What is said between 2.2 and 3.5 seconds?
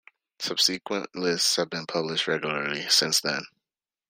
regularly since then.